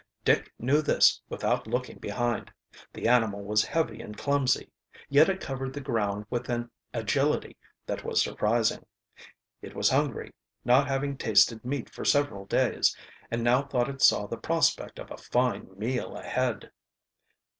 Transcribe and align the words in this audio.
Dick 0.25 0.51
knew 0.57 0.81
this 0.81 1.21
without 1.29 1.67
looking 1.67 1.99
behind. 1.99 2.51
The 2.91 3.07
animal 3.07 3.43
was 3.43 3.63
heavy 3.63 4.01
and 4.01 4.17
clumsy, 4.17 4.71
yet 5.09 5.29
it 5.29 5.39
covered 5.39 5.73
the 5.73 5.79
ground 5.79 6.25
with 6.31 6.49
an 6.49 6.71
agility 6.91 7.55
that 7.85 8.03
was 8.03 8.19
surprising. 8.19 8.83
It 9.61 9.75
was 9.75 9.91
hungry, 9.91 10.33
not 10.65 10.87
having 10.87 11.17
tasted 11.17 11.63
meat 11.63 11.87
for 11.87 12.03
several 12.03 12.45
days, 12.45 12.97
and 13.29 13.43
now 13.43 13.61
thought 13.61 13.89
it 13.91 14.01
saw 14.01 14.25
the 14.25 14.37
prospect 14.37 14.97
of 14.97 15.11
a 15.11 15.17
fine 15.17 15.69
meal 15.77 16.15
ahead. 16.17 16.71